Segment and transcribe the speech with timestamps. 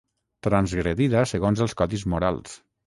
[0.47, 2.63] Transgredida segons els codis morals.